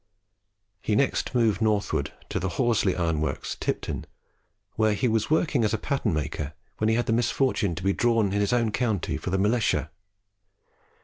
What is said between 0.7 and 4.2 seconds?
He next moved northward to the Horsley ironworks, Tipton,